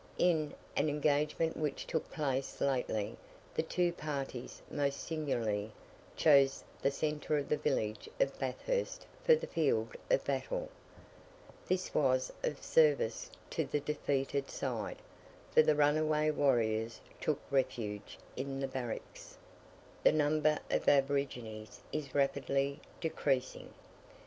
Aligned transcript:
In 0.17 0.55
an 0.75 0.89
engagement 0.89 1.55
which 1.55 1.85
took 1.85 2.09
place 2.11 2.59
lately, 2.59 3.17
the 3.53 3.61
two 3.61 3.93
parties 3.93 4.59
most 4.71 4.99
singularly 5.01 5.71
chose 6.15 6.63
the 6.81 6.89
centre 6.89 7.37
of 7.37 7.49
the 7.49 7.55
village 7.57 8.09
of 8.19 8.39
Bathurst 8.39 9.05
for 9.23 9.35
the 9.35 9.45
field 9.45 9.95
of 10.09 10.23
battle. 10.25 10.69
This 11.67 11.93
was 11.93 12.33
of 12.43 12.63
service 12.63 13.29
to 13.51 13.63
the 13.63 13.79
defeated 13.79 14.49
side, 14.49 15.03
for 15.51 15.61
the 15.61 15.75
runaway 15.75 16.31
warriors 16.31 16.99
took 17.19 17.39
refuge 17.51 18.17
in 18.35 18.59
the 18.59 18.67
barracks. 18.67 19.37
The 20.03 20.13
number 20.13 20.57
of 20.71 20.89
aborigines 20.89 21.79
is 21.91 22.15
rapidly 22.15 22.81
decreasing. 22.99 23.71